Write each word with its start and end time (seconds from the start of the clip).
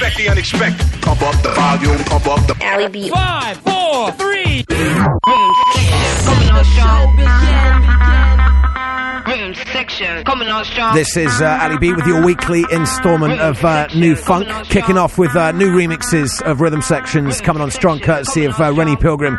expect 0.00 0.16
the 0.16 0.28
unexpected. 0.30 0.86
Pump 1.02 1.20
up 1.22 1.42
the 1.42 1.50
volume, 1.50 1.98
pump 2.04 2.26
up 2.26 2.46
the. 2.46 2.56
Ali 2.64 2.88
B. 2.88 3.10
Five, 3.10 3.58
four, 3.58 4.10
three. 4.12 4.64
Coming 4.64 6.48
on 6.50 6.64
strong. 6.64 7.16
Room 9.26 9.54
section. 9.54 10.24
Coming 10.24 10.48
on 10.48 10.64
strong. 10.64 10.94
This 10.94 11.18
is 11.18 11.42
uh, 11.42 11.58
Ali 11.60 11.76
B 11.76 11.92
with 11.92 12.06
your 12.06 12.24
weekly 12.24 12.64
instalment 12.72 13.40
of 13.40 13.62
uh, 13.62 13.88
nu 13.94 14.16
funk, 14.16 14.48
kicking 14.68 14.96
off 14.96 15.18
with 15.18 15.36
uh, 15.36 15.52
new 15.52 15.70
remixes 15.70 16.40
of 16.42 16.62
rhythm 16.62 16.80
sections 16.80 17.42
coming 17.42 17.60
on 17.60 17.70
strong, 17.70 18.00
courtesy 18.00 18.46
of 18.46 18.58
uh, 18.58 18.72
Rennie 18.72 18.96
Pilgrem, 18.96 19.36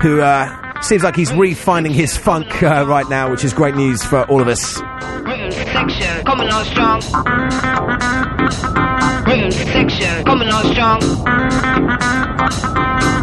who 0.00 0.22
uh, 0.22 0.80
seems 0.80 1.02
like 1.02 1.14
he's 1.14 1.30
refinding 1.32 1.92
his 1.92 2.16
funk 2.16 2.62
uh, 2.62 2.86
right 2.88 3.08
now, 3.10 3.30
which 3.30 3.44
is 3.44 3.52
great 3.52 3.74
news 3.74 4.02
for 4.02 4.24
all 4.30 4.40
of 4.40 4.48
us. 4.48 4.80
Room 4.80 5.52
section. 5.52 6.24
Coming 6.24 6.48
on 6.48 6.64
strong. 6.64 7.02
Room 9.30 9.52
section. 9.52 10.24
Coming 10.24 10.48
on 10.48 10.64
strong. 10.72 11.00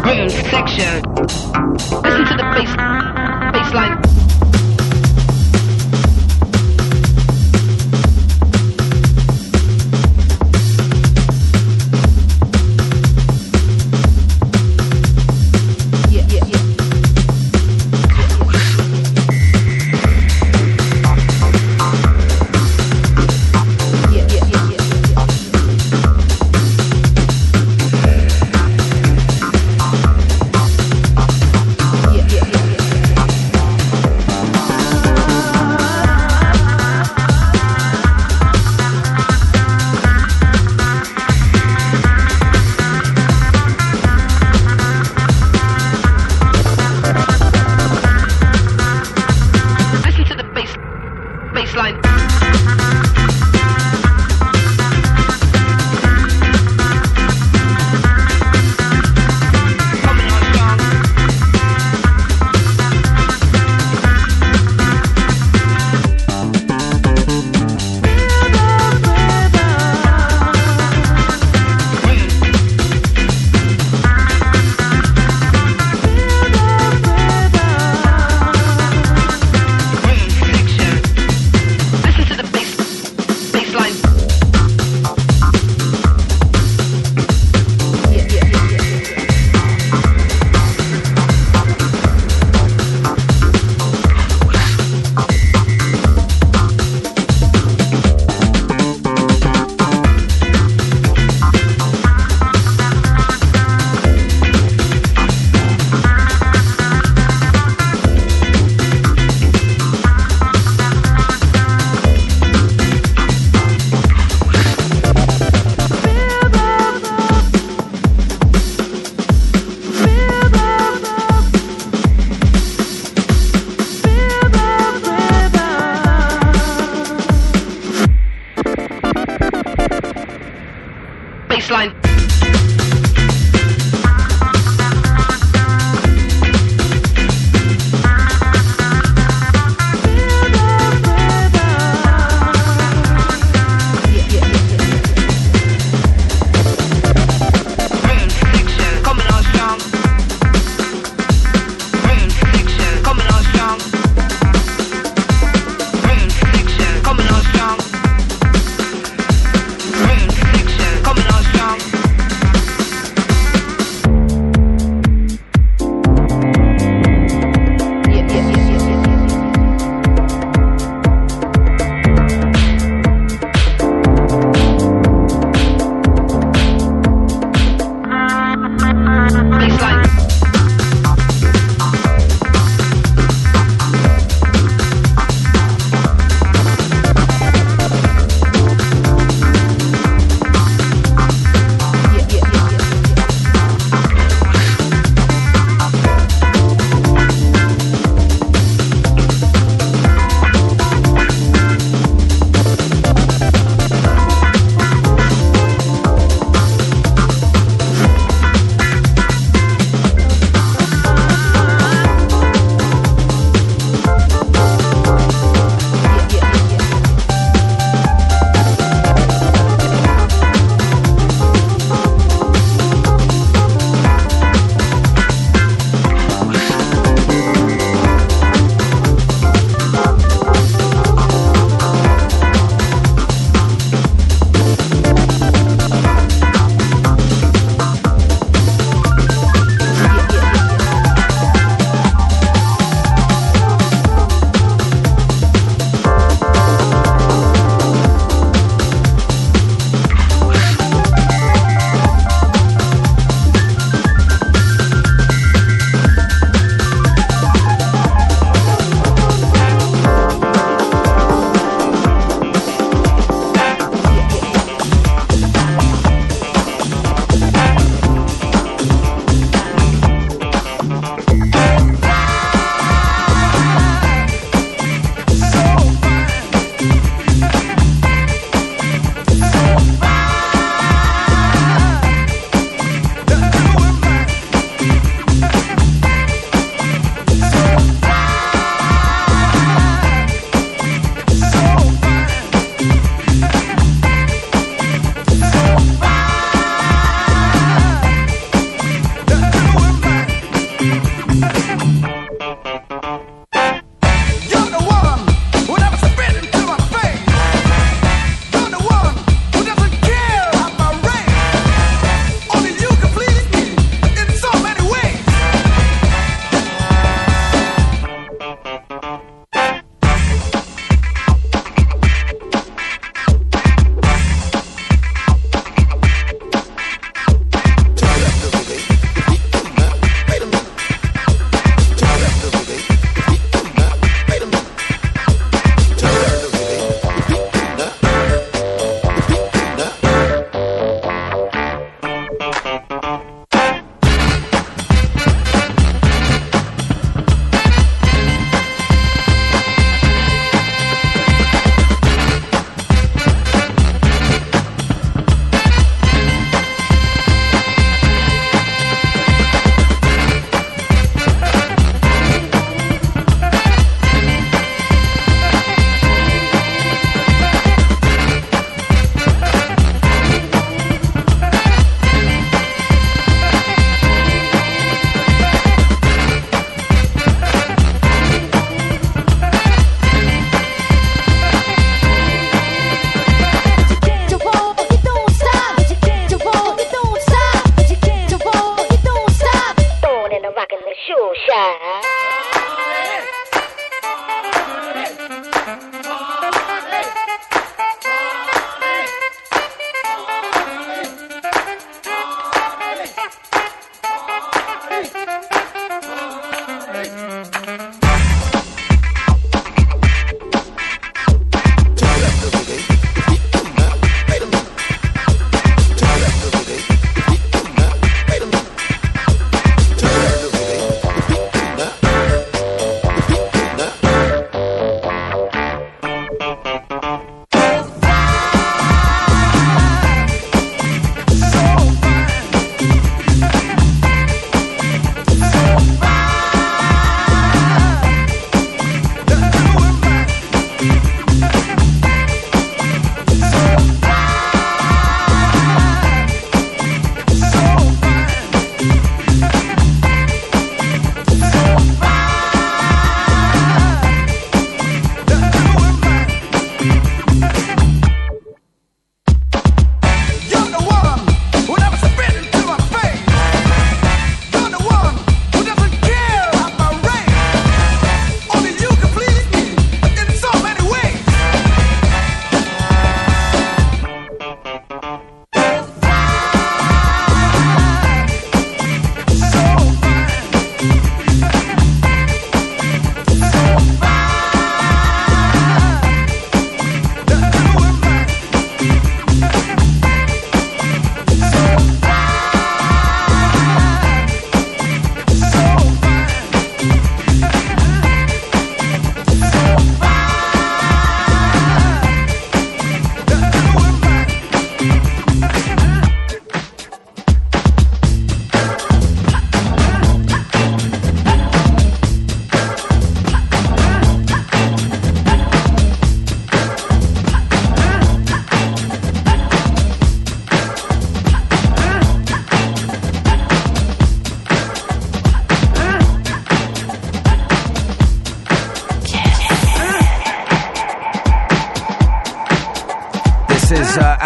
Room 0.06 0.30
section. 0.30 1.02
Listen 2.02 2.24
to 2.24 2.34
the 2.34 2.48
bass. 2.54 2.74
Bassline. 3.52 4.02
Yeah, 4.02 4.17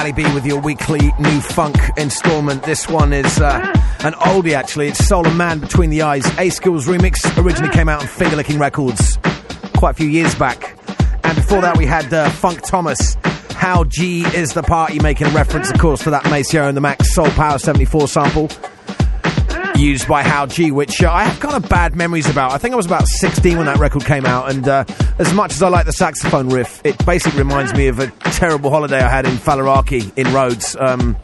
Ali 0.03 0.11
B 0.11 0.25
with 0.35 0.45
your 0.45 0.61
weekly 0.61 1.13
nu 1.21 1.41
funk 1.41 1.77
installment. 1.97 2.65
This 2.65 2.89
one 2.89 3.13
is 3.13 3.39
uh, 3.39 3.61
an 4.01 4.15
oldie, 4.15 4.53
actually. 4.53 4.89
It's 4.89 5.07
Soul 5.07 5.25
and 5.29 5.39
Man 5.39 5.61
Between 5.61 5.91
the 5.91 6.03
Eyes. 6.03 6.27
A-Skillz 6.39 6.89
remix 6.89 7.41
originally 7.41 7.73
came 7.73 7.89
out 7.89 8.01
on 8.01 8.09
Finger 8.09 8.35
Lickin' 8.35 8.59
Records 8.59 9.17
quite 9.77 9.91
a 9.91 9.95
few 9.95 10.09
years 10.09 10.35
back. 10.35 10.77
And 11.23 11.37
before 11.37 11.61
that, 11.61 11.79
we 11.79 11.87
had 11.87 12.13
uh, 12.13 12.29
Funk 12.31 12.63
Thomas. 12.63 13.17
How 13.51 13.85
G 13.85 14.23
is 14.35 14.55
the 14.55 14.65
party, 14.65 14.99
making 14.99 15.33
reference, 15.35 15.71
of 15.71 15.79
course, 15.79 16.03
to 16.03 16.11
that 16.11 16.25
Maceo 16.25 16.67
and 16.67 16.77
the 16.77 16.81
Macks 16.81 17.15
Soul 17.15 17.31
Power 17.31 17.61
74 17.61 18.09
sample 18.09 18.49
used 19.77 20.09
by 20.09 20.23
How 20.23 20.47
G, 20.47 20.71
which 20.71 21.03
uh, 21.03 21.11
I 21.13 21.25
have 21.25 21.41
kind 21.41 21.55
of 21.55 21.69
bad 21.69 21.95
memories 21.95 22.29
about. 22.29 22.53
I 22.53 22.59
think 22.59 22.73
I 22.73 22.77
was 22.77 22.87
about 22.87 23.07
16 23.07 23.57
when 23.57 23.67
that 23.67 23.79
record 23.79 24.05
came 24.05 24.27
out, 24.27 24.51
and 24.51 24.67
uh, 24.69 24.85
as 25.19 25.33
much 25.33 25.53
as 25.53 25.63
I 25.63 25.69
like 25.69 25.87
the 25.87 25.93
saxophone 25.93 26.49
riff, 26.49 26.81
it 26.85 27.05
basically 27.05 27.39
reminds 27.39 27.75
me 27.75 27.89
of 27.89 27.99
a 27.99 28.09
terrible 28.33 28.71
holiday 28.71 29.01
I 29.01 29.09
had 29.09 29.27
in 29.27 29.35
Faliraki 29.35 30.17
in 30.17 30.33
Rhodes, 30.33 30.77
um, 30.79 31.17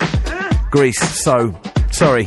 Greece. 0.71 1.01
So, 1.01 1.59
sorry. 1.91 2.27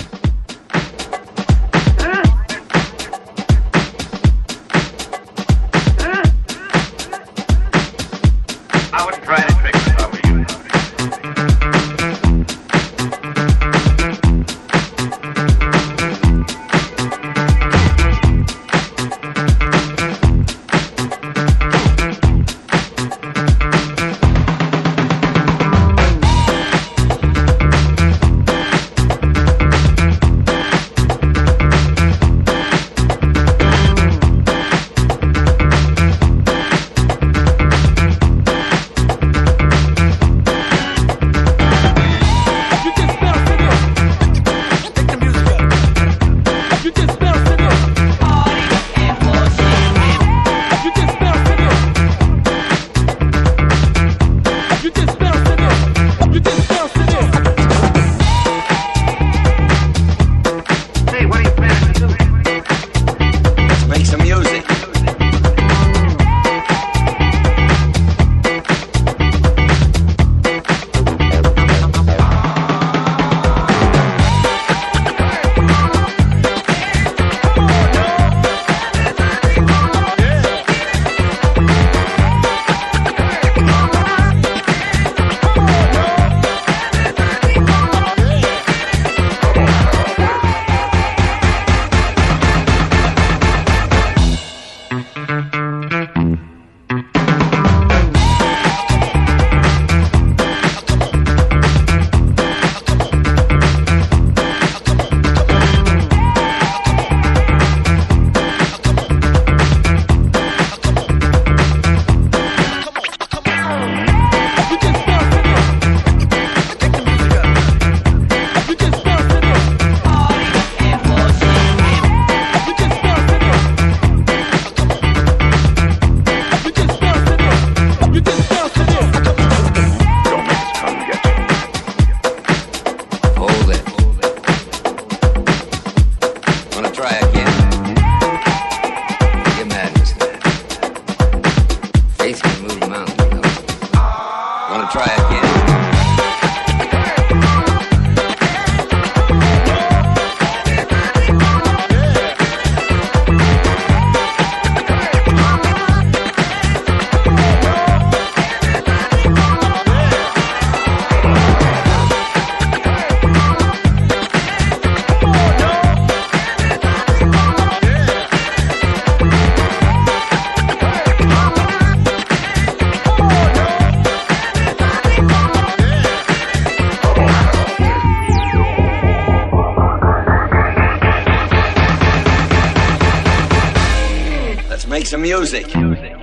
Some 185.31 185.39
music. 185.39 186.20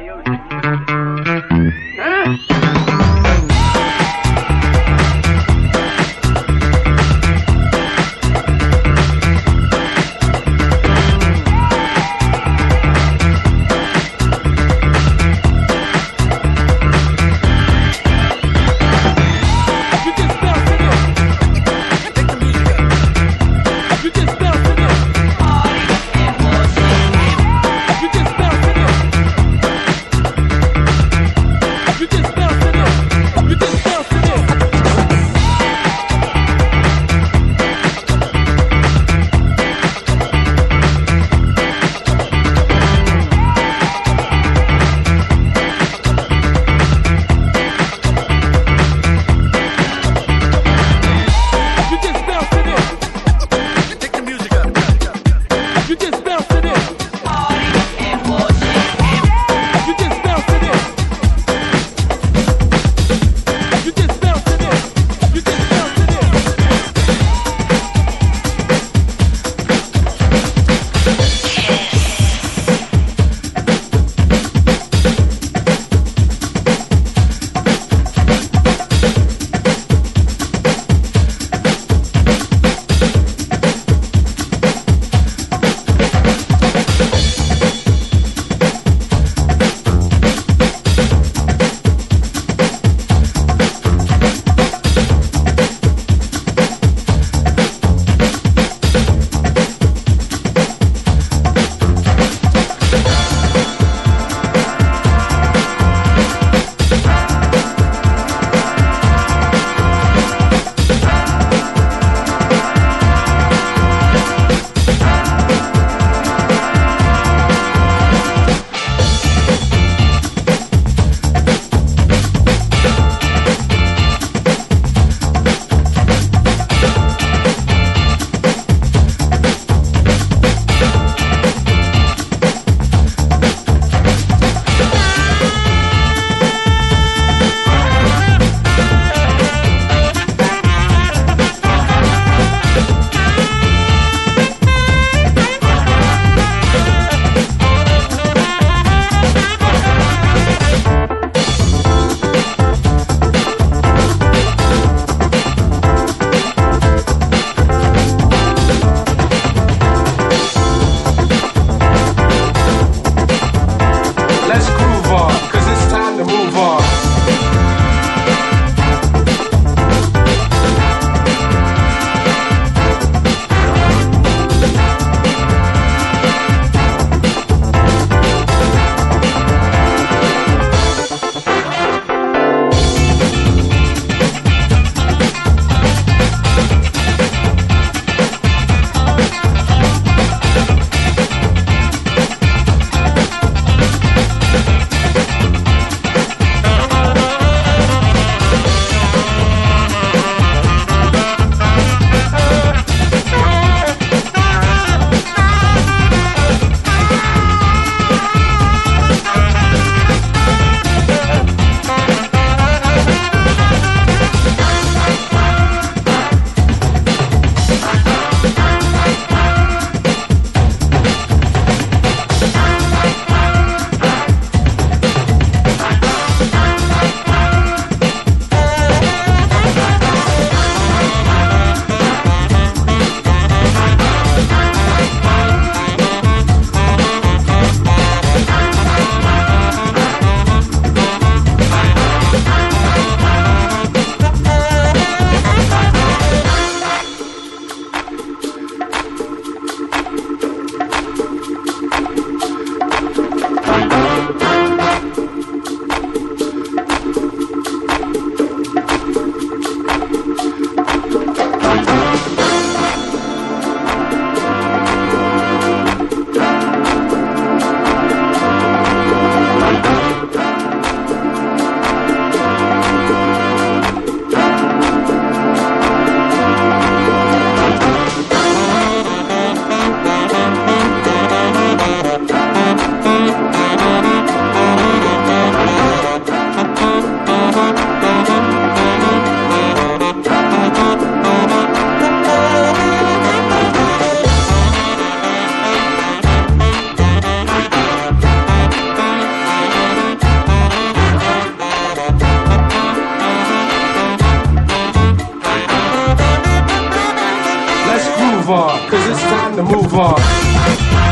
On. 310.80 311.07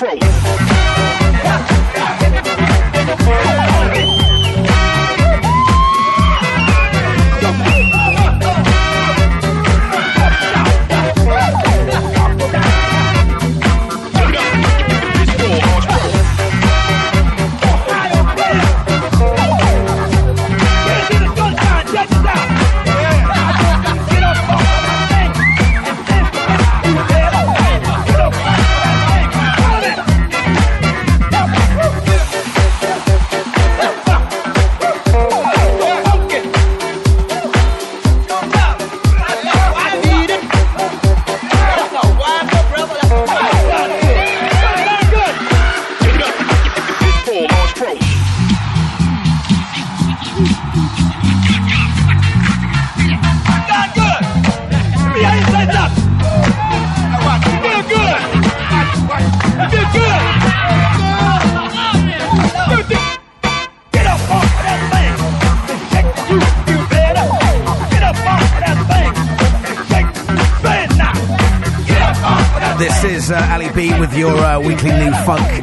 Get 0.00 0.79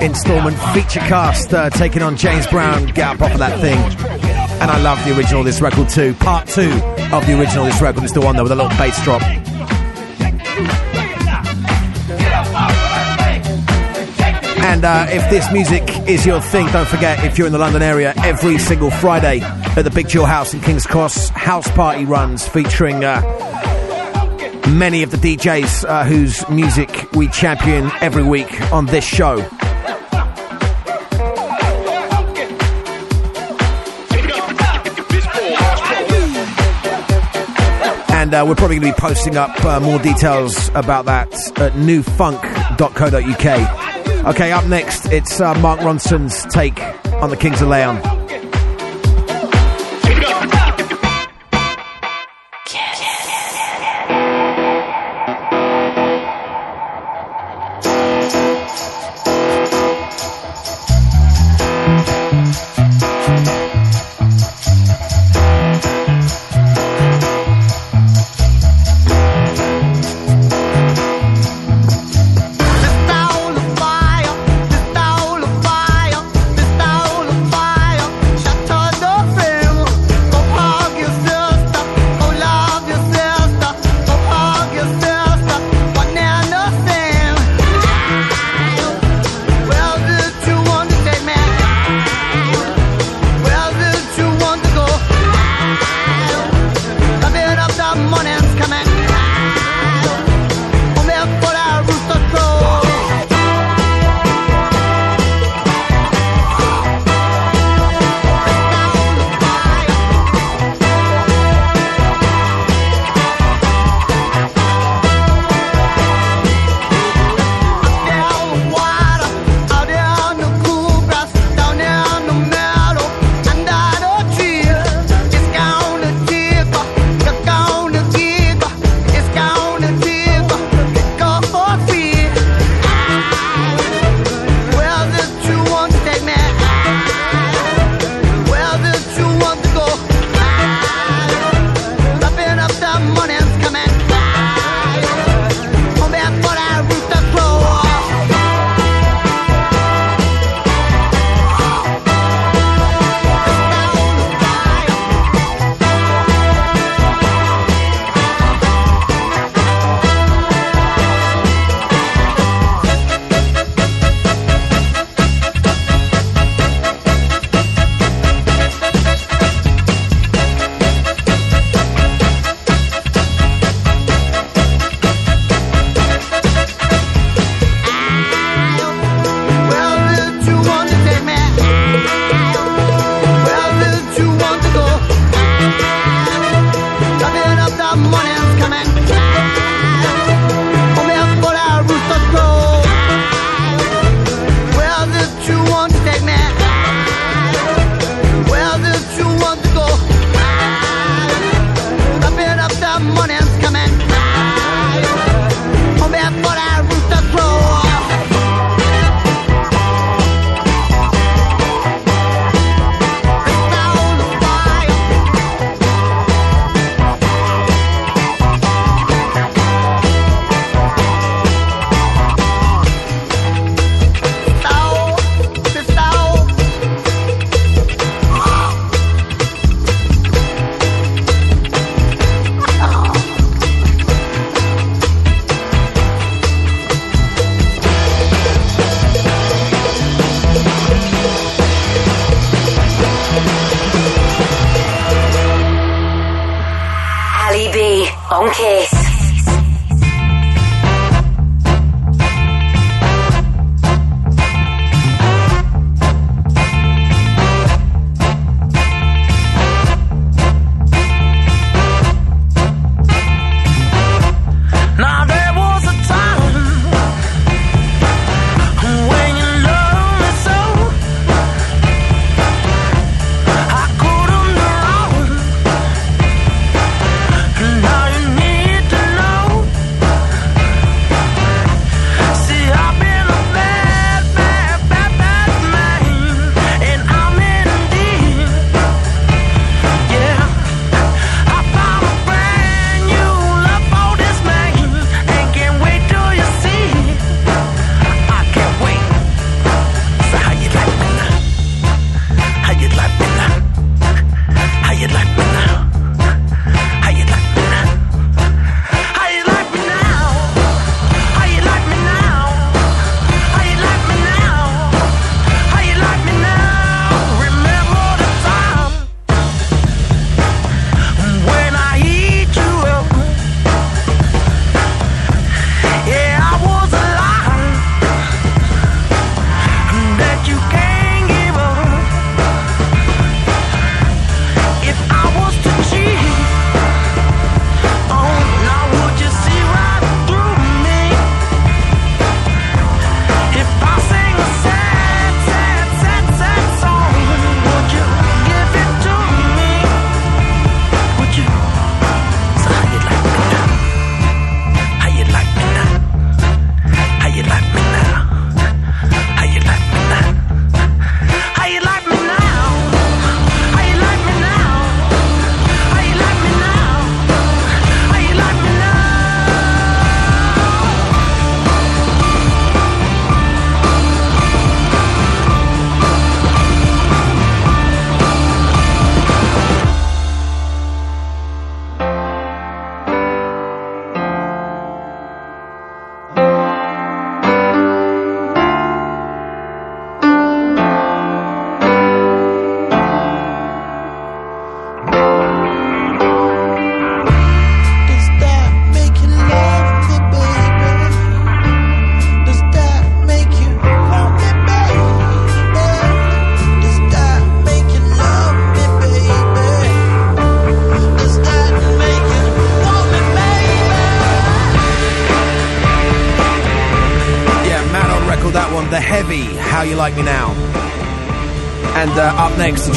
funk 0.07 0.15
installment 0.15 0.57
Featurecast, 0.57 1.53
uh, 1.53 1.69
taking 1.69 2.01
on 2.01 2.15
James 2.15 2.47
Brown. 2.47 2.85
Get 2.87 3.07
up 3.07 3.21
off 3.21 3.33
of 3.33 3.39
that 3.39 3.59
thing. 3.59 3.77
And 4.61 4.71
I 4.71 4.79
love 4.81 5.03
the 5.05 5.17
original 5.17 5.43
this 5.43 5.61
record 5.61 5.89
too. 5.89 6.13
Part 6.15 6.47
two 6.47 6.71
of 7.11 7.25
the 7.25 7.39
original 7.39 7.65
this 7.65 7.81
record 7.81 8.03
is 8.03 8.13
the 8.13 8.21
one 8.21 8.35
though 8.35 8.43
with 8.43 8.51
a 8.51 8.55
little 8.55 8.69
bass 8.71 9.01
drop. 9.03 9.21
And 14.63 14.83
uh, 14.83 15.07
if 15.09 15.29
this 15.29 15.51
music 15.51 15.83
is 16.07 16.25
your 16.25 16.41
thing, 16.41 16.67
don't 16.67 16.87
forget 16.87 17.23
if 17.23 17.37
you're 17.37 17.47
in 17.47 17.53
the 17.53 17.59
London 17.59 17.81
area, 17.81 18.13
every 18.17 18.57
single 18.57 18.91
Friday 18.91 19.39
at 19.41 19.81
the 19.81 19.91
Big 19.91 20.09
Chill 20.09 20.25
House 20.25 20.53
in 20.53 20.61
King's 20.61 20.85
Cross, 20.85 21.29
house 21.29 21.69
party 21.71 22.05
runs 22.05 22.47
featuring 22.47 23.03
uh, 23.03 23.21
many 24.69 25.03
of 25.03 25.11
the 25.11 25.17
DJs 25.17 25.87
uh, 25.87 26.03
whose 26.03 26.47
music 26.49 27.11
we 27.13 27.27
champion 27.29 27.89
every 28.01 28.23
week 28.23 28.61
on 28.71 28.85
this 28.87 29.05
show. 29.05 29.47
And 38.27 38.33
uh, 38.33 38.43
we're 38.45 38.55
probably 38.55 38.77
going 38.77 38.91
to 38.91 38.97
be 38.97 38.99
posting 38.99 39.37
up 39.37 39.63
uh, 39.63 39.79
more 39.79 39.99
details 39.99 40.67
about 40.75 41.05
that 41.05 41.31
at 41.57 41.71
newfunk.co.uk. 41.71 44.25
Okay, 44.25 44.51
up 44.51 44.65
next, 44.65 45.05
it's 45.13 45.39
uh, 45.39 45.53
Mark 45.61 45.79
Ronson's 45.79 46.45
take 46.53 46.77
on 47.23 47.29
the 47.29 47.37
Kings 47.37 47.61
of 47.61 47.69
Leon. 47.69 48.16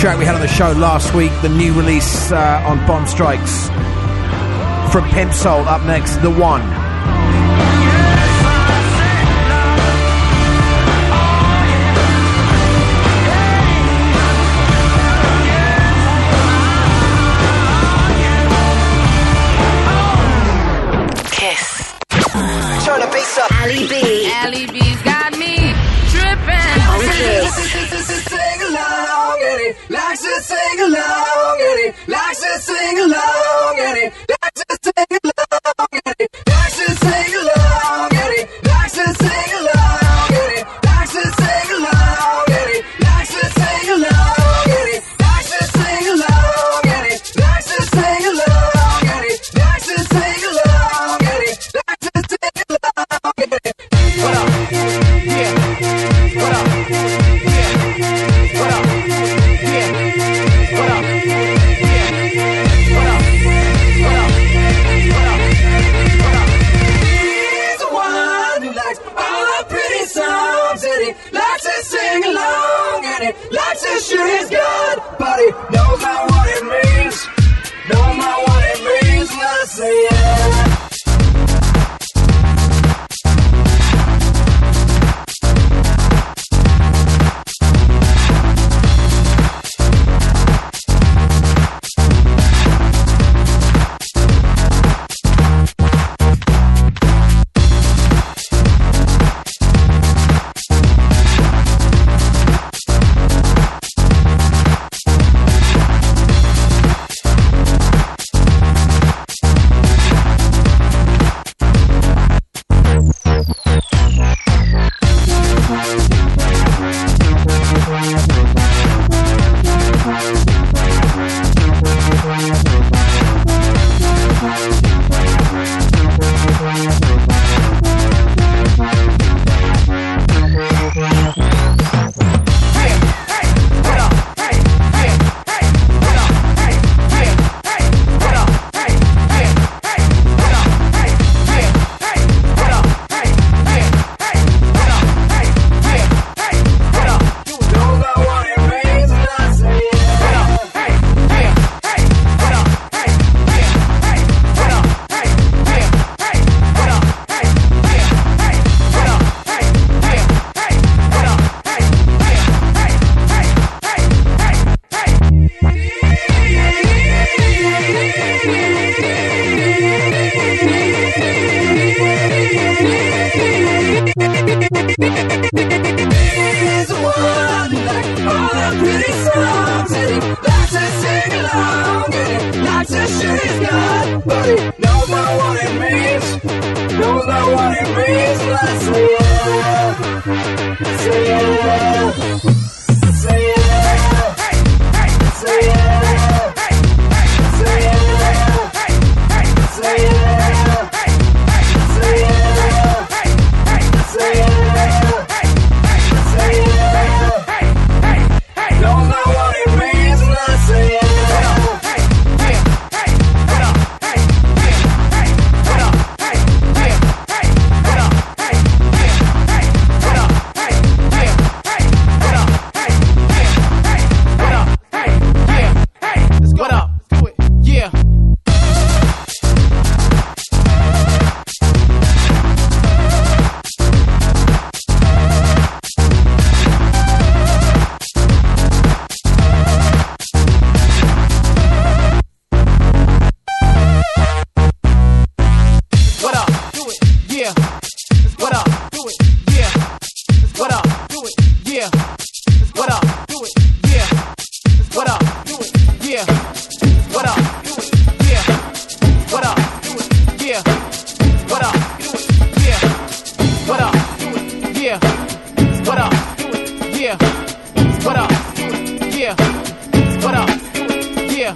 track 0.00 0.18
we 0.18 0.24
had 0.24 0.34
on 0.34 0.40
the 0.40 0.48
show 0.48 0.72
last 0.72 1.12
week, 1.12 1.30
the 1.42 1.48
new 1.50 1.74
release 1.74 2.32
uh, 2.32 2.64
on 2.64 2.78
Bomb 2.86 3.06
Strikes 3.06 3.68
from 4.90 5.06
Pimp 5.10 5.34
Soul. 5.34 5.60
Up 5.68 5.84
next, 5.84 6.16
The 6.22 6.30
One. 6.30 6.79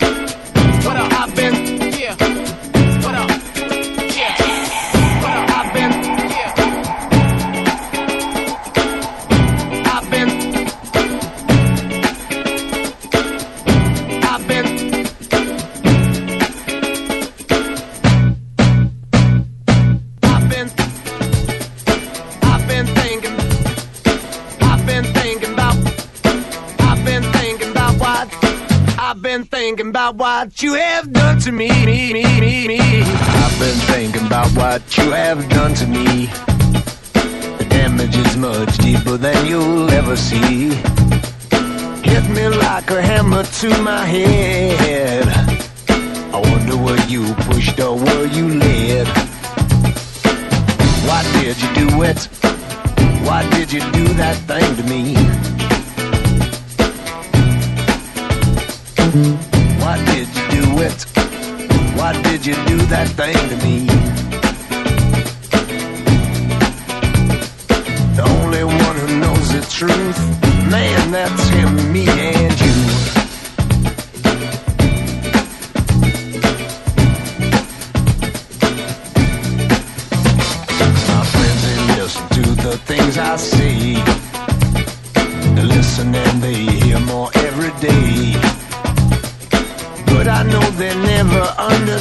Mira. 0.01 0.34
About 30.09 30.16
what 30.16 30.62
you 30.62 30.74
have 30.74 31.11
done 31.12 31.38
to 31.40 31.50
me. 31.50 31.68
me, 31.68 32.12
me, 32.12 32.40
me, 32.40 32.68
me. 32.68 32.78
I've 32.78 33.59
been 33.59 33.78
thinking 33.92 34.26
about 34.26 34.48
what 34.48 34.98
you 34.98 35.11
have 35.12 35.48
done 35.48 35.72
to 35.74 35.86
me. 35.86 36.26
The 37.59 37.66
damage 37.70 38.14
is 38.16 38.36
much 38.36 38.76
deeper 38.78 39.16
than 39.16 39.46
you'll 39.46 39.90
ever 39.90 40.16
see. 40.16 40.74
Hit 42.02 42.28
me 42.36 42.48
like 42.48 42.90
a 42.90 43.00
hammer 43.00 43.44
to 43.44 43.82
my 43.82 44.05
head. 44.05 45.26
I 46.34 46.40
wonder 46.50 46.76
where 46.76 47.02
you 47.09 47.32
pushed 47.48 47.80
or 47.80 47.96
where 47.96 48.26
you 48.26 48.48
led? 48.59 49.09
Why 51.09 51.22
did 51.40 51.57
you 51.62 51.74
do 51.74 52.02
it? 52.02 52.28
Why 53.26 53.48
did 53.50 53.72
you 53.72 53.80
do 53.92 54.05
that 54.20 54.36
thing 54.48 54.76
to 54.76 54.82
me? 59.44 59.53
Why 59.85 60.03
did 60.07 60.28
you 60.28 60.47
do 60.51 60.80
it? 60.80 61.05
Why 61.99 62.12
did 62.22 62.47
you 62.47 62.55
do 62.55 62.78
that 62.87 63.07
thing 63.18 63.37
to 63.51 63.57
me? 63.66 63.87
The 68.16 68.22
only 68.22 68.64
one 68.64 68.97
who 68.97 69.20
knows 69.20 69.53
the 69.53 69.61
truth, 69.70 70.18
man, 70.70 71.11
that's 71.11 71.49
him, 71.49 71.93
me, 71.93 72.09
and 72.09 72.61
you. 72.62 72.74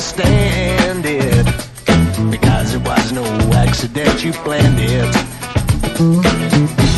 Understand 0.03 1.05
it. 1.05 1.45
Because 2.29 2.75
it 2.75 2.81
was 2.81 3.13
no 3.13 3.23
accident, 3.53 4.23
you 4.23 4.33
planned 4.33 4.77
it. 4.77 5.15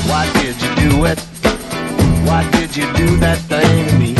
Why 0.09 0.25
did 0.33 0.55
you 0.59 0.89
do 0.89 1.05
it? 1.05 1.19
Why 2.27 2.49
did 2.51 2.75
you 2.75 2.91
do 2.93 3.17
that 3.17 3.37
thing 3.51 3.89
to 3.89 3.99
me? 3.99 4.15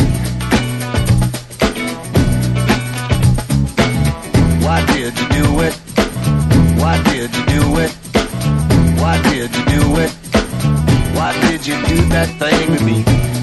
Why 4.63 4.86
did 4.93 5.17
you 5.19 5.27
do 5.29 5.61
it? 5.61 5.73
Why 6.79 7.01
did 7.03 7.36
you 7.36 7.45
do 7.45 7.79
it? 7.79 7.91
Why 9.01 9.19
did 9.23 9.55
you 9.55 9.65
do 9.65 9.99
it? 9.99 10.11
Why 11.15 11.31
did 11.47 11.65
you 11.65 11.75
do 11.88 12.09
that 12.09 12.29
thing 12.39 12.77
to 12.77 12.83
me? 12.83 13.34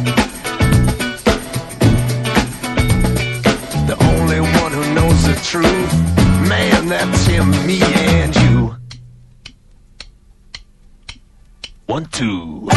Truth, 5.53 5.93
man, 6.49 6.89
that's 6.89 7.27
him, 7.27 7.51
me, 7.67 7.83
and 7.83 8.35
you. 8.35 8.75
One, 11.85 12.07
two. 12.07 12.71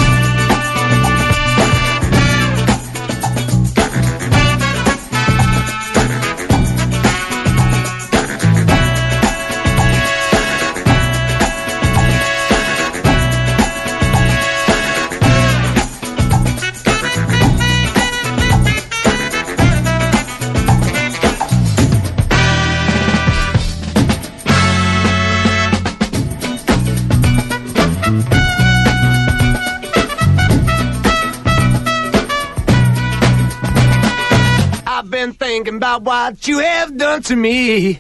About 35.86 36.02
what 36.02 36.48
you 36.48 36.58
have 36.58 36.98
done 36.98 37.22
to 37.22 37.36
me. 37.36 37.94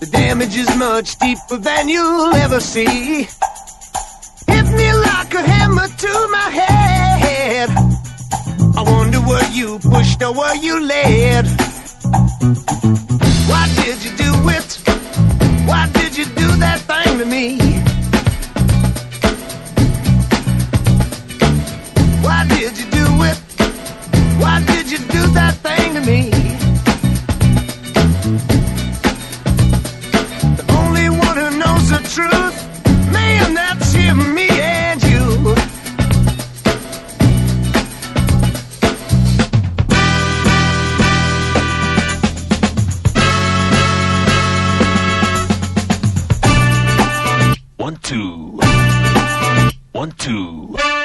The 0.00 0.08
damage 0.12 0.54
is 0.54 0.68
much 0.76 1.16
deeper 1.16 1.56
than 1.56 1.88
you'll 1.88 2.34
ever 2.34 2.60
see. 2.60 3.22
Hit 4.52 4.66
me 4.80 4.88
like 5.08 5.32
a 5.32 5.42
hammer 5.52 5.88
to 5.88 6.28
my 6.36 6.48
head. 6.60 7.70
I 8.76 8.82
wonder 8.82 9.20
were 9.22 9.48
you 9.52 9.78
pushed 9.78 10.22
or 10.22 10.34
were 10.34 10.54
you 10.56 10.84
led? 10.84 11.46
Why 13.50 13.64
did 13.80 13.98
you 14.04 14.12
do 14.24 14.32
it? 14.56 14.68
Why 15.68 15.88
did 15.94 16.14
you 16.18 16.26
do 16.26 16.48
that 16.64 16.80
thing 16.90 17.18
to 17.20 17.24
me? 17.24 17.56
Why 22.26 22.46
did 22.48 22.76
you 22.78 22.86
do 23.00 23.06
it? 23.30 23.38
Why 24.42 24.62
did 24.66 24.90
you 24.90 24.98
do 24.98 25.22
that 25.38 25.54
thing 25.64 25.94
to 25.94 26.00
me? 26.02 26.35
One, 50.06 50.14
two. 50.18 50.95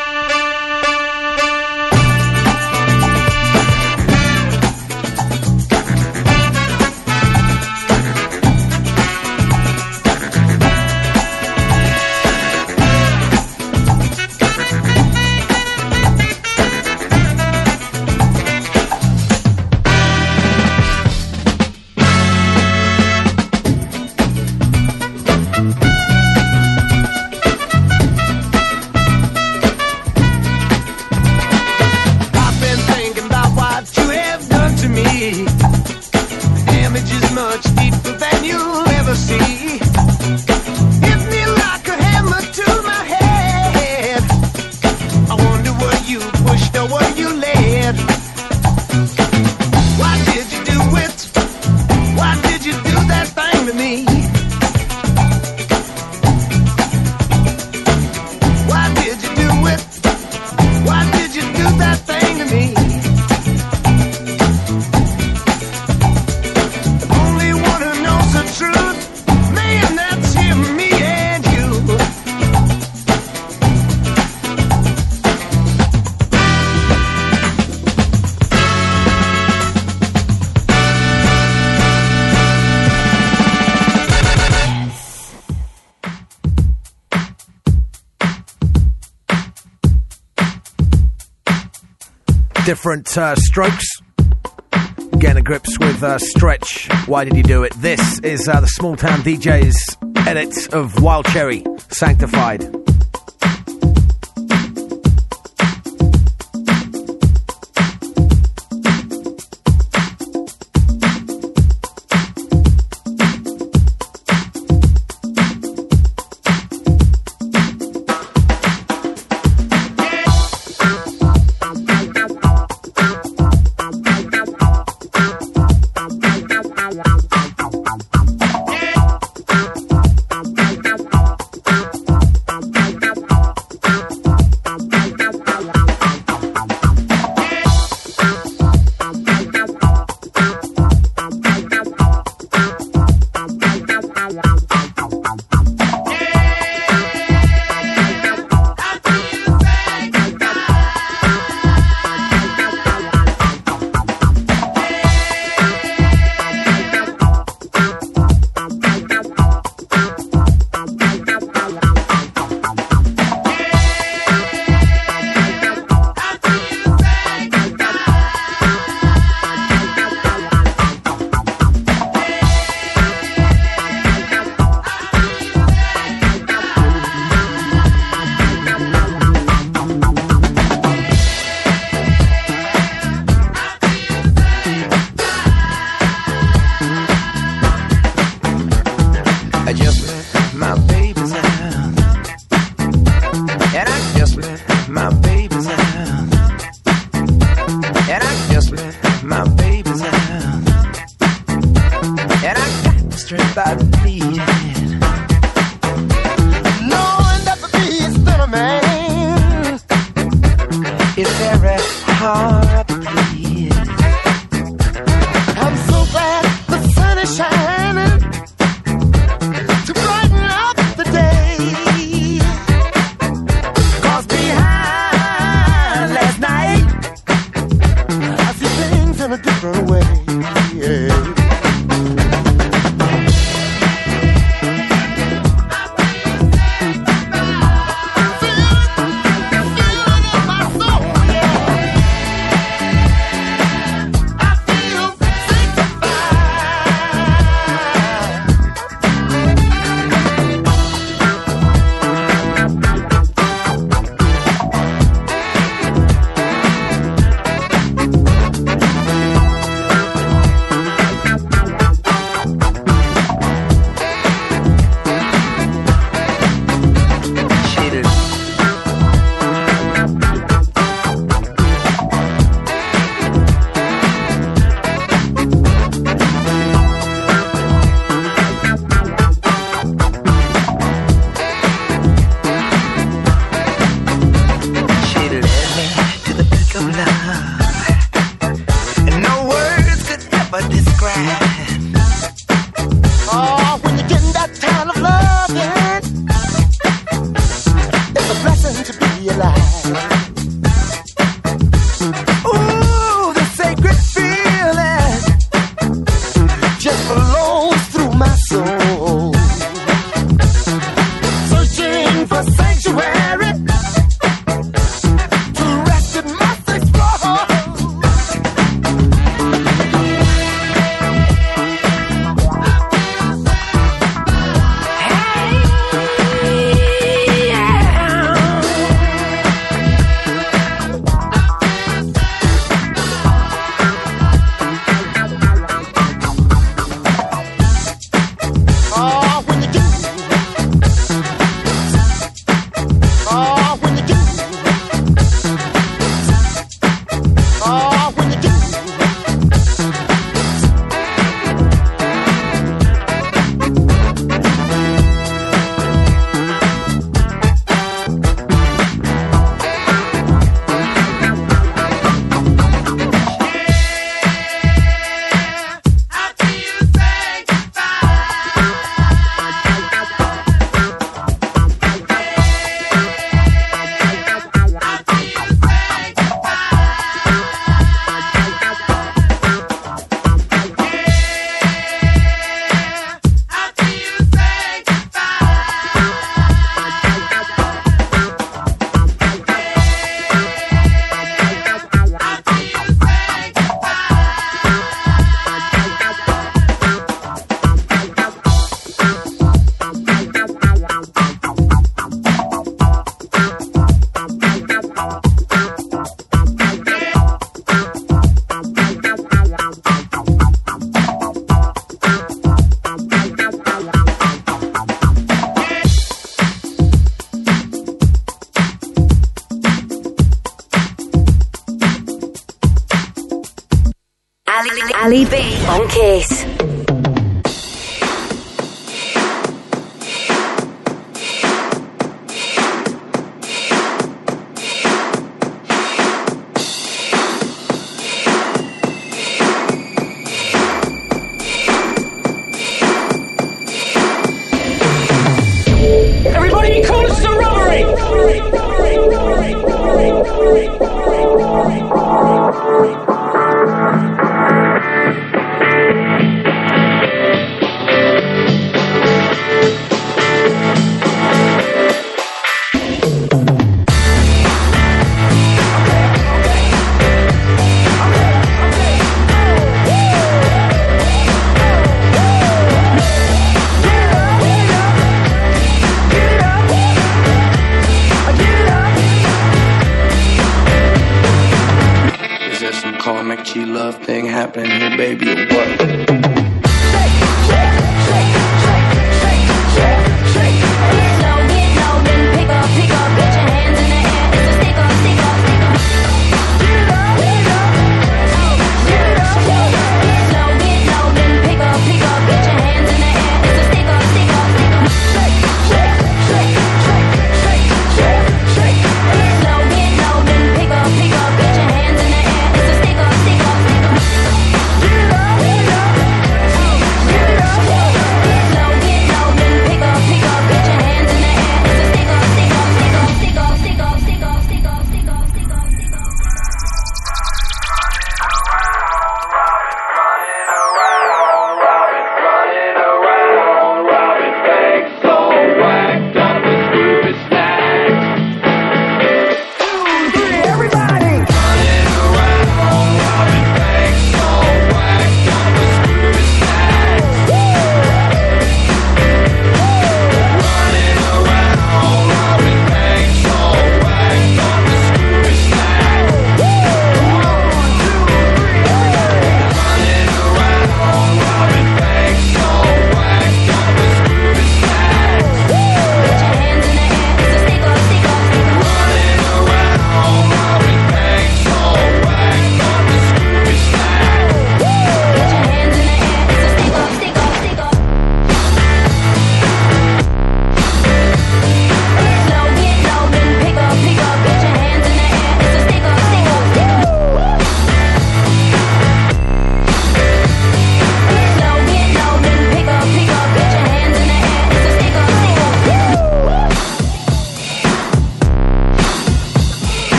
Different 92.71 93.17
uh, 93.17 93.35
strokes. 93.35 93.85
Getting 95.17 95.39
a 95.39 95.41
grips 95.41 95.77
with 95.77 96.01
uh, 96.01 96.17
Stretch. 96.17 96.87
Why 97.05 97.25
did 97.25 97.35
you 97.35 97.43
do 97.43 97.63
it? 97.63 97.73
This 97.73 98.19
is 98.19 98.47
uh, 98.47 98.61
the 98.61 98.67
Small 98.67 98.95
Town 98.95 99.19
DJ's 99.23 99.97
edit 100.25 100.73
of 100.73 101.03
Wild 101.03 101.25
Cherry, 101.25 101.65
Sanctified. 101.89 102.80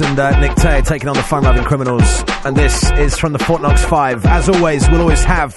And 0.00 0.18
uh, 0.18 0.40
Nick 0.40 0.56
Tay 0.56 0.82
taking 0.82 1.08
on 1.08 1.14
the 1.14 1.22
Fun 1.22 1.44
Lovin' 1.44 1.62
Criminals. 1.62 2.24
And 2.44 2.56
this 2.56 2.90
is 2.92 3.16
from 3.16 3.32
the 3.32 3.38
Fort 3.38 3.62
Knox 3.62 3.84
5. 3.84 4.26
As 4.26 4.48
always, 4.48 4.88
we'll 4.88 5.00
always 5.00 5.22
have 5.22 5.54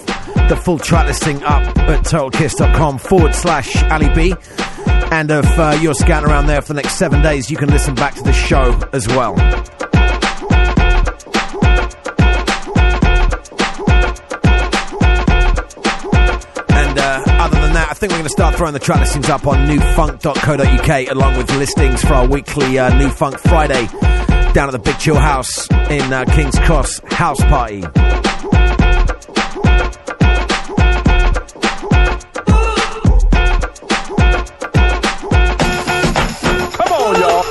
the 0.47 0.55
full 0.55 0.77
track 0.77 1.07
listing 1.07 1.41
up 1.43 1.63
at 1.77 2.05
totalkiss.com 2.05 2.99
forward 2.99 3.33
slash 3.33 3.81
Ali 3.83 4.13
B. 4.13 4.35
And 5.11 5.31
if 5.31 5.45
uh, 5.57 5.77
you're 5.81 5.95
scouting 5.95 6.29
around 6.29 6.45
there 6.45 6.61
for 6.61 6.73
the 6.73 6.81
next 6.81 6.95
seven 6.95 7.23
days, 7.23 7.49
you 7.49 7.57
can 7.57 7.69
listen 7.69 7.95
back 7.95 8.13
to 8.15 8.21
the 8.21 8.33
show 8.33 8.79
as 8.93 9.07
well. 9.07 9.33
And 16.69 16.99
uh, 16.99 17.23
other 17.27 17.59
than 17.59 17.73
that, 17.73 17.88
I 17.89 17.93
think 17.95 18.11
we're 18.11 18.19
going 18.19 18.23
to 18.25 18.29
start 18.29 18.55
throwing 18.55 18.73
the 18.73 18.79
track 18.79 18.99
listings 18.99 19.29
up 19.29 19.47
on 19.47 19.67
nufunk.co.uk 19.67 21.11
along 21.11 21.38
with 21.38 21.49
listings 21.55 22.01
for 22.01 22.13
our 22.13 22.27
weekly 22.27 22.77
uh, 22.77 22.95
Nu 22.99 23.09
Funk 23.09 23.39
Friday 23.39 23.88
down 24.58 24.70
at 24.70 24.72
the 24.72 24.80
Big 24.80 24.97
Chill 24.97 25.14
House 25.14 25.70
in 25.91 26.12
uh, 26.12 26.26
King's 26.26 26.58
Cross 26.58 26.97
House 27.12 27.39
Party. 27.41 27.82
Come 27.82 27.91
on, 36.91 37.20
y'all. 37.22 37.43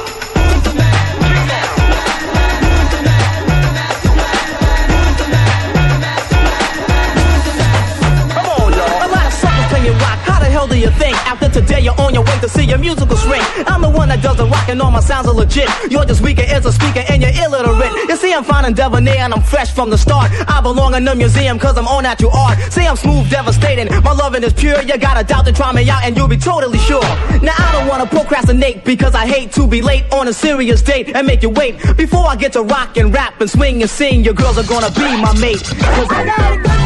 Come 8.32 8.46
on, 8.50 8.72
y'all. 8.72 8.82
A 8.82 9.06
lot 9.06 9.26
of 9.26 9.32
suckers 9.32 9.66
playing 9.68 9.92
rock. 9.92 10.18
How 10.26 10.40
the 10.40 10.46
hell 10.46 10.66
do 10.66 10.76
you 10.76 10.90
think? 10.90 11.16
After 11.28 11.48
today, 11.48 11.82
you're 11.82 12.00
on 12.00 12.05
to 12.40 12.48
see 12.48 12.64
your 12.64 12.78
musical 12.78 13.16
swing. 13.16 13.42
I'm 13.66 13.82
the 13.82 13.88
one 13.88 14.08
that 14.08 14.22
does 14.22 14.36
the 14.36 14.46
rock 14.46 14.68
and 14.68 14.80
all 14.80 14.90
my 14.90 15.00
sounds 15.00 15.26
are 15.28 15.34
legit. 15.34 15.68
You're 15.90 16.04
just 16.04 16.22
weaker 16.22 16.42
as 16.42 16.66
a 16.66 16.72
speaker 16.72 17.02
and 17.08 17.22
you're 17.22 17.32
illiterate. 17.44 17.92
You 18.08 18.16
see, 18.16 18.32
I'm 18.32 18.44
fine 18.44 18.64
and 18.64 18.74
debonair 18.74 19.18
and 19.18 19.34
I'm 19.34 19.42
fresh 19.42 19.72
from 19.72 19.90
the 19.90 19.98
start. 19.98 20.30
I 20.48 20.60
belong 20.60 20.94
in 20.94 21.04
the 21.04 21.14
museum 21.14 21.58
cause 21.58 21.76
I'm 21.76 21.86
all 21.86 22.02
natural 22.02 22.32
art. 22.32 22.58
See, 22.72 22.86
I'm 22.86 22.96
smooth, 22.96 23.30
devastating. 23.30 23.88
My 24.02 24.12
loving 24.12 24.42
is 24.42 24.52
pure. 24.52 24.80
You 24.82 24.98
gotta 24.98 25.24
doubt 25.24 25.46
to 25.46 25.52
try 25.52 25.72
me 25.72 25.88
out 25.88 26.04
and 26.04 26.16
you'll 26.16 26.28
be 26.28 26.36
totally 26.36 26.78
sure. 26.78 27.02
Now, 27.42 27.54
I 27.58 27.72
don't 27.72 27.88
wanna 27.88 28.06
procrastinate 28.06 28.84
because 28.84 29.14
I 29.14 29.26
hate 29.26 29.52
to 29.52 29.66
be 29.66 29.82
late 29.82 30.04
on 30.12 30.28
a 30.28 30.32
serious 30.32 30.82
date 30.82 31.14
and 31.14 31.26
make 31.26 31.42
you 31.42 31.50
wait. 31.50 31.76
Before 31.96 32.26
I 32.26 32.36
get 32.36 32.52
to 32.54 32.62
rock 32.62 32.96
and 32.96 33.12
rap 33.12 33.40
and 33.40 33.50
swing 33.50 33.82
and 33.82 33.90
sing, 33.90 34.24
your 34.24 34.34
girls 34.34 34.58
are 34.58 34.68
gonna 34.68 34.90
be 34.90 35.06
my 35.20 35.32
mate. 35.38 35.62
Cause 35.62 36.08
I 36.10 36.24
got 36.24 36.82
a 36.82 36.85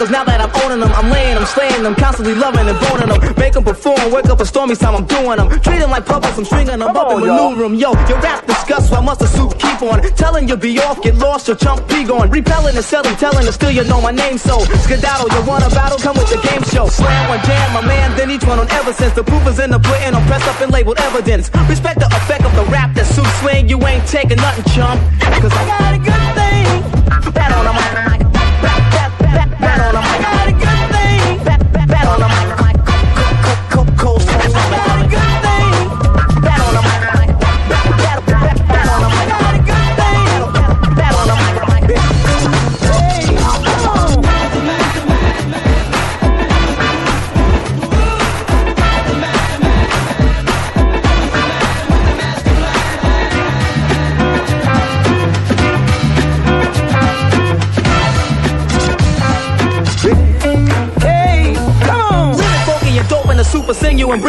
give 0.00 0.10
me 0.10 0.10
no 0.10 0.10
suckers. 0.10 0.10
Now 0.10 0.24
that 0.24 0.40
I'm 0.40 0.50
owning 0.64 0.80
them, 0.80 0.92
I'm 0.92 1.10
laying 1.10 1.34
them, 1.34 1.46
slaying 1.46 1.82
them, 1.82 1.94
constantly 1.94 2.34
loving 2.34 2.68
and 2.68 2.78
boning 2.80 3.08
them. 3.08 3.20
Make 3.36 3.52
them 3.54 3.64
perform, 3.64 4.12
wake 4.12 4.26
up 4.26 4.40
a 4.40 4.46
stormy 4.46 4.76
time, 4.76 4.94
I'm 4.96 5.06
doing 5.06 5.36
them. 5.36 5.48
Treat 5.60 5.80
them 5.80 5.90
like 5.90 6.06
puppets, 6.06 6.38
I'm 6.38 6.44
stringing 6.44 6.78
them 6.78 6.96
up 6.96 7.10
and 7.10 7.20
maneuver 7.20 7.62
them. 7.62 7.74
Yo, 7.74 7.92
your 8.08 8.20
rap 8.20 8.46
disgust, 8.46 8.90
so 8.90 8.96
I 8.96 9.00
must 9.00 9.22
assume 9.22 9.50
keep 9.52 9.82
on. 9.82 10.02
Telling 10.16 10.48
you 10.48 10.56
be 10.56 10.78
off, 10.80 11.02
get 11.02 11.16
lost, 11.16 11.48
your 11.48 11.56
chump 11.56 11.86
be 11.88 12.04
gone. 12.04 12.30
Repelling 12.30 12.76
and 12.76 12.84
selling, 12.84 13.16
telling 13.16 13.44
and 13.44 13.54
still 13.54 13.70
you 13.70 13.84
know 13.84 14.00
my 14.00 14.12
name. 14.12 14.38
So 14.38 14.60
skedaddle, 14.84 15.28
you 15.28 15.42
wanna 15.46 15.68
battle? 15.70 15.98
Come 15.98 16.16
with 16.16 16.30
the 16.30 16.40
game 16.48 16.62
show. 16.64 16.88
Slam 16.88 17.28
one 17.28 17.42
jam, 17.44 17.72
my 17.72 17.84
man, 17.84 18.16
then 18.16 18.30
each 18.30 18.44
one 18.44 18.58
on 18.58 18.70
ever 18.72 18.92
since. 18.92 19.14
The 19.14 19.24
proof 19.24 19.46
is 19.48 19.58
in 19.58 19.70
the 19.70 19.78
pudding, 19.78 20.14
I'm 20.14 20.26
pressed 20.26 20.48
up 20.48 20.60
and 20.60 20.72
labeled 20.72 20.98
evidence. 20.98 21.50
Respect 21.68 22.00
the 22.00 22.06
effect 22.06 22.44
of 22.44 22.54
the 22.54 22.64
rap 22.72 22.94
that 22.94 23.06
suits 23.06 23.32
swing. 23.40 23.68
You 23.68 23.78
ain't 23.86 24.06
taking 24.06 24.36
nothing, 24.36 24.64
chump. 24.72 25.00
Cause 25.40 25.52
I 25.52 25.66
got 25.66 25.94
a 25.94 25.98
good 25.98 26.34
thing. 26.36 26.59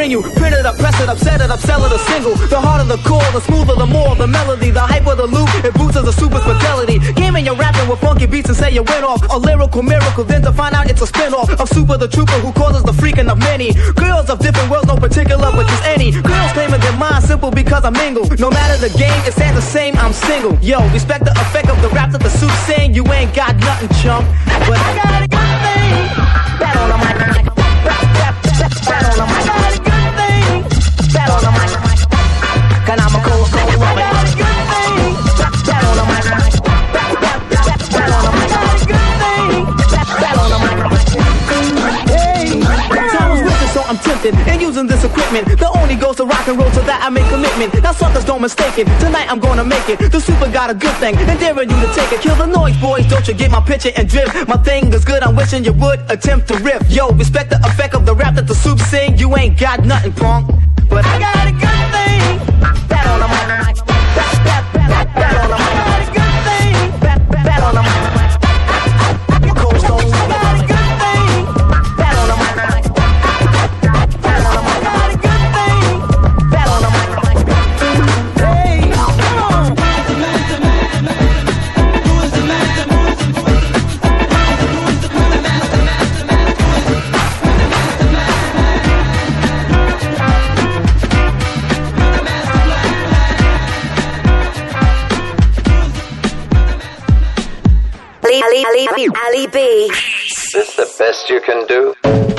Bring 0.02 0.10
you. 0.10 0.22
Print 0.42 0.56
it 0.58 0.66
up, 0.66 0.76
press 0.78 0.98
it 1.00 1.10
up, 1.10 1.18
set 1.20 1.42
it 1.42 1.52
up, 1.52 1.60
sell 1.60 1.86
it 1.86 1.92
a 1.94 2.00
single. 2.10 2.34
The 2.50 2.60
harder 2.60 2.90
the 2.90 2.98
core, 3.08 3.30
the 3.38 3.42
smoother 3.42 3.76
the 3.76 3.86
more, 3.86 4.16
the 4.16 4.26
melody, 4.26 4.72
the 4.72 4.82
hype 4.82 5.06
of 5.06 5.18
the 5.18 5.28
loop, 5.28 5.50
it 5.62 5.74
boosts 5.76 5.98
as 5.98 6.08
a 6.08 6.14
super 6.14 6.40
fidelity. 6.40 6.98
Game 7.14 7.36
in 7.36 7.46
your 7.46 7.56
rapping 7.56 7.88
with 7.88 8.00
funky 8.00 8.26
beats 8.26 8.50
and 8.50 8.58
say 8.58 8.72
you 8.72 8.82
went 8.82 9.06
off. 9.06 9.22
A 9.30 9.38
lyrical 9.38 9.84
miracle, 9.84 10.24
then 10.24 10.42
to 10.42 10.52
find 10.52 10.74
out 10.74 10.90
it's 10.90 11.02
a 11.02 11.08
spin-off 11.08 11.50
of 11.62 11.70
Super 11.70 11.98
the 11.98 12.08
Trooper 12.08 12.40
who 12.42 12.52
causes 12.54 12.82
the 12.82 12.94
freaking 12.94 13.30
of 13.30 13.38
many. 13.38 13.74
Girls 13.94 14.30
of 14.32 14.40
different 14.40 14.72
worlds, 14.72 14.88
no 14.88 14.98
particular, 14.98 15.52
but 15.54 15.68
just 15.68 15.84
any. 15.86 16.10
Girls 16.12 16.52
claiming 16.58 16.82
their 16.82 16.98
mind 16.98 17.24
simple 17.24 17.52
because 17.52 17.86
I 17.86 17.92
mingle. 17.92 18.26
No 18.40 18.50
matter 18.50 18.78
the 18.82 18.90
game, 18.98 19.22
it 19.30 19.34
stands 19.34 19.56
the 19.62 19.68
same, 19.78 19.94
I'm 19.98 20.14
single. 20.14 20.58
Yo, 20.66 20.82
respect 20.90 21.26
the 21.26 21.34
effect 21.46 21.70
of 21.70 21.80
the 21.86 21.90
rap 21.90 22.10
that 22.14 22.22
the 22.22 22.30
suit 22.30 22.56
saying 22.66 22.96
you 22.96 23.06
ain't 23.14 23.36
got 23.36 23.54
nothing, 23.70 23.90
chump. 24.02 24.26
But 24.66 24.82
I 24.82 24.90
got 24.98 25.12
a 25.22 25.28
good 25.30 25.56
thing. 25.66 25.94
Bad 26.58 26.76
on 26.82 26.90
the 26.90 26.98
mic. 26.98 27.12
Bad 28.90 29.06
on 29.06 29.30
the. 29.36 29.41
And 44.26 44.62
using 44.62 44.88
this 44.88 45.04
equipment. 45.04 45.48
The 45.60 45.70
only 45.78 45.96
goes 45.96 46.18
to 46.18 46.26
rock 46.26 46.48
and 46.48 46.58
roll, 46.58 46.72
so 46.72 46.82
that 46.82 47.02
I 47.04 47.10
make 47.10 47.28
commitment. 47.30 47.74
Now 47.82 47.92
suckers 47.92 48.26
don't 48.26 48.42
mistake 48.42 48.78
it. 48.78 48.86
Tonight 49.00 49.28
I'm 49.30 49.40
gonna 49.40 49.64
make 49.64 49.88
it. 49.90 50.00
The 50.12 50.20
super 50.20 50.50
got 50.52 50.70
a 50.70 50.74
good 50.74 50.96
thing, 50.98 51.16
and 51.18 51.40
daring 51.40 51.70
you 51.70 51.76
to 51.76 51.94
take 51.94 52.12
it. 52.12 52.22
Kill 52.22 52.36
the 52.36 52.46
noise, 52.46 52.78
boys. 52.78 53.08
Don't 53.08 53.28
you 53.28 53.34
get 53.34 53.52
my 53.52 53.62
picture 53.62 53.92
and 53.96 54.08
drift? 54.08 54.48
My 54.48 54.58
thing 54.58 54.94
is 54.94 55.06
good. 55.06 55.24
I'm 55.24 55.36
wishing 55.36 55.64
you 55.64 55.74
would 55.74 56.00
attempt 56.10 56.48
to 56.50 56.58
riff. 56.60 56.90
Yo, 56.90 57.12
respect 57.12 57.50
the 57.50 57.60
effect 57.66 57.94
of 57.96 58.06
the 58.06 58.16
rap 58.16 58.36
that 58.36 58.48
the 58.48 58.56
soup 58.56 58.80
sing. 58.80 59.18
You 59.18 59.36
ain't 59.38 59.60
got 59.60 59.86
nothing, 59.86 60.14
punk. 60.14 60.50
But 60.90 61.06
I 61.06 61.20
got 61.20 61.48
a 61.48 61.52
good 61.52 61.91
Is 99.44 100.52
this 100.54 100.76
the 100.76 100.88
best 101.00 101.28
you 101.28 101.42
can 101.42 101.66
do? 101.66 102.31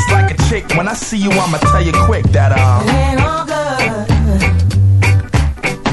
Face 0.00 0.12
like 0.12 0.30
a 0.30 0.36
chick. 0.48 0.76
When 0.76 0.88
I 0.88 0.94
see 0.94 1.18
you, 1.18 1.30
I'ma 1.30 1.58
tell 1.58 1.82
you 1.82 1.92
quick 2.06 2.24
that, 2.32 2.52
um. 2.52 2.86
It 2.86 2.94
ain't 2.94 3.20
all 3.20 3.44
good. 3.44 4.06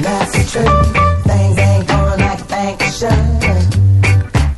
That's 0.02 0.32
the 0.32 0.44
truth. 0.52 0.88
Things 1.26 1.58
ain't 1.58 1.88
going 1.88 2.20
like 2.20 2.42
they 2.48 2.76
should. 2.88 3.12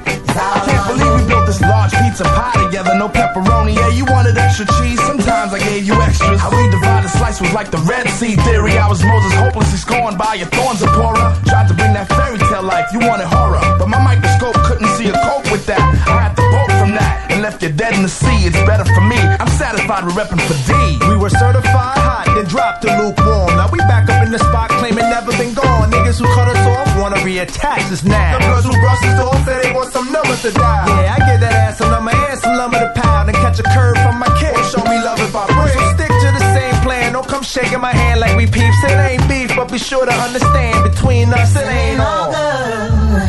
It's 0.07 0.37
all 0.37 0.55
I 0.55 0.63
can't 0.67 0.87
believe 0.89 1.15
we 1.21 1.29
built 1.29 1.47
this 1.47 1.61
large 1.61 1.93
pizza 1.93 2.25
pie 2.25 2.65
together. 2.65 2.95
No 2.95 3.09
pepperoni, 3.09 3.75
yeah, 3.75 3.89
you 3.89 4.05
wanted 4.05 4.37
extra 4.39 4.67
cheese. 4.79 5.01
Sometimes 5.03 5.53
I 5.53 5.59
gave 5.59 5.87
you 5.87 5.95
extras. 5.95 6.41
How 6.41 6.51
we 6.51 6.71
divided 6.71 7.09
slice 7.11 7.41
was 7.41 7.53
like 7.53 7.71
the 7.71 7.83
Red 7.89 8.09
Sea 8.11 8.37
theory. 8.47 8.79
I 8.79 8.89
was 8.89 9.03
Moses, 9.03 9.33
hopelessly 9.35 9.79
scorned 9.79 10.19
by 10.19 10.35
your 10.35 10.49
thorns, 10.49 10.81
Zipporah. 10.81 11.35
Tried 11.47 11.69
to 11.69 11.75
bring 11.75 11.93
that 11.95 12.09
fairy 12.09 12.39
tale 12.39 12.63
life, 12.63 12.87
you 12.93 13.01
wanted 13.01 13.27
horror. 13.27 13.61
But 13.79 13.89
my 13.89 14.03
microscope 14.03 14.55
couldn't 14.67 14.89
see 14.97 15.09
a 15.09 15.13
cope 15.13 15.51
with 15.51 15.67
that. 15.67 15.81
I 16.07 16.29
had 16.29 16.35
to 16.37 16.43
bolt 16.53 16.71
from 16.79 16.95
that 16.95 17.20
and 17.31 17.43
left 17.43 17.63
you 17.63 17.71
dead 17.71 17.95
in 17.95 18.03
the 18.03 18.09
sea. 18.09 18.47
It's 18.47 18.61
better 18.67 18.85
for 18.85 19.01
me. 19.01 19.17
I'm 19.17 19.49
satisfied 19.49 20.05
with 20.05 20.15
repping 20.15 20.43
for 20.49 20.59
D. 20.67 20.73
We 21.09 21.17
were 21.17 21.31
certified 21.31 21.99
hot, 21.99 22.27
then 22.35 22.45
dropped 22.47 22.83
to 22.83 22.91
lukewarm. 22.99 23.57
Now 23.57 23.69
we 23.71 23.79
back 23.91 24.09
up 24.11 24.23
in 24.25 24.33
the 24.33 24.39
spot, 24.39 24.71
claiming 24.81 25.09
never 25.09 25.33
been 25.39 25.55
gone. 25.55 25.91
Niggas 25.91 26.19
who 26.19 26.27
cut 26.35 26.49
us 26.49 26.63
off 26.67 26.89
wanna 27.01 27.17
reattach 27.23 27.91
us 27.91 28.05
now. 28.05 28.39
The 28.39 28.47
bloods 28.47 28.67
who 28.67 28.75
brush 28.81 29.03
us 29.05 29.21
off 29.21 29.45
say 29.45 29.57
they 29.63 29.73
want 29.73 29.93
some 29.93 30.11
numbers 30.13 30.43
to 30.43 30.51
dial. 30.53 30.89
Yeah, 30.89 31.17
I 31.17 31.19
get 31.19 31.41
that 31.41 31.53
ass 31.53 31.79
some 31.79 31.91
number 31.91 32.13
and 32.13 32.39
some 32.39 32.57
lumber 32.57 32.79
to 32.79 32.91
pound 33.01 33.29
and 33.31 33.37
catch 33.39 33.59
a 33.59 33.67
curve 33.75 33.97
from 34.05 34.19
my 34.19 34.31
kid. 34.39 34.55
Show 34.71 34.83
me 34.85 34.97
love 35.01 35.21
if 35.21 35.35
I 35.35 35.47
bring. 35.47 35.75
So 35.75 35.83
stick 35.95 36.13
to 36.25 36.29
the 36.39 36.45
same 36.55 36.77
plan. 36.83 37.13
Don't 37.13 37.27
come 37.27 37.43
shaking 37.43 37.81
my 37.81 37.93
hand 37.93 38.21
like 38.21 38.37
we 38.37 38.47
peeps. 38.47 38.81
It 38.85 38.99
ain't 39.09 39.29
beef, 39.29 39.55
but 39.57 39.71
be 39.71 39.79
sure 39.79 40.05
to 40.05 40.13
understand 40.13 40.91
between 40.91 41.33
us 41.33 41.57
it 41.57 41.67
ain't 41.67 42.01
all. 42.01 42.31
good. 42.31 43.29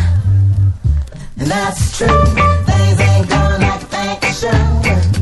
And 1.42 1.48
that's 1.50 1.98
true. 1.98 2.91
Think 4.42 5.21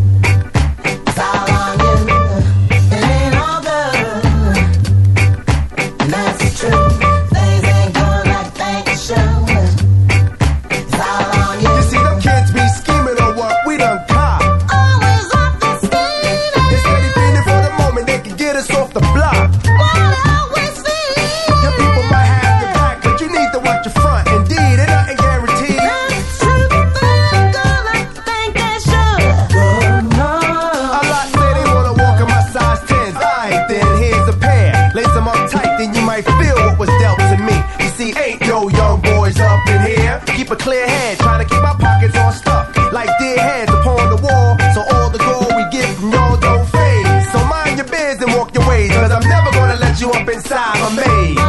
lembrei. 50.99 51.48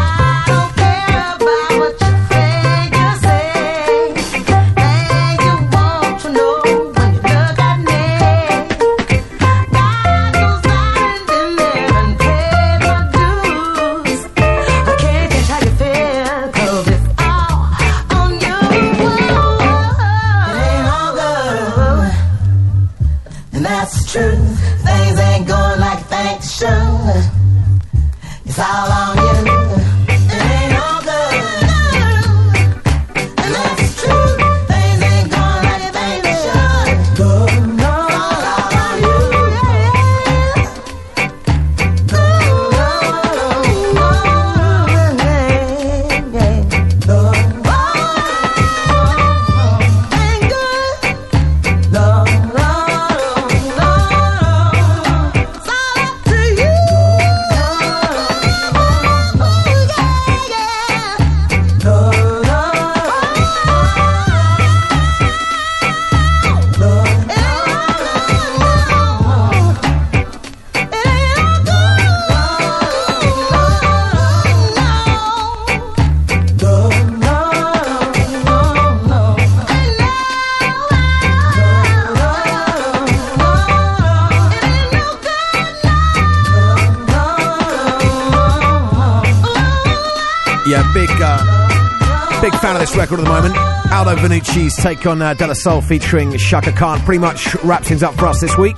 Vanucci's 94.50 94.74
take 94.76 95.06
on 95.06 95.22
uh, 95.22 95.32
De 95.34 95.46
La 95.46 95.52
Soul 95.52 95.80
featuring 95.80 96.36
Chaka 96.36 96.72
Khan 96.72 96.98
pretty 97.00 97.20
much 97.20 97.54
wraps 97.62 97.86
things 97.88 98.02
up 98.02 98.14
for 98.14 98.26
us 98.26 98.40
this 98.40 98.58
week. 98.58 98.76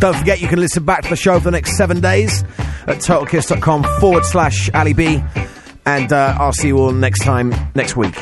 Don't 0.00 0.16
forget 0.16 0.40
you 0.40 0.48
can 0.48 0.58
listen 0.58 0.84
back 0.84 1.02
to 1.04 1.08
the 1.08 1.16
show 1.16 1.38
for 1.38 1.44
the 1.44 1.50
next 1.52 1.76
seven 1.76 2.00
days 2.00 2.42
at 2.88 2.98
totalkiss.com 2.98 3.84
forward 4.00 4.24
slash 4.24 4.68
Ali 4.74 4.94
B. 4.94 5.22
And 5.86 6.12
uh, 6.12 6.36
I'll 6.38 6.52
see 6.52 6.68
you 6.68 6.78
all 6.78 6.92
next 6.92 7.22
time 7.22 7.54
next 7.74 7.96
week. 7.96 8.16